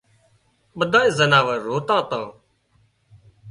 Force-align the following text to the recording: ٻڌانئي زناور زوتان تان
ٻڌانئي 0.77 1.09
زناور 1.19 1.57
زوتان 1.65 2.01
تان 2.09 2.25